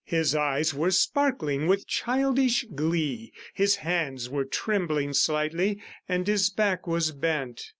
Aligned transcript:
His 0.03 0.33
eyes 0.33 0.73
were 0.73 0.89
sparkling 0.89 1.67
with 1.67 1.85
childish 1.87 2.65
glee; 2.73 3.31
his 3.53 3.75
hands 3.85 4.31
were 4.31 4.45
trembling 4.45 5.13
slightly, 5.13 5.79
and 6.09 6.25
his 6.25 6.49
back 6.49 6.87
was 6.87 7.11
bent. 7.11 7.69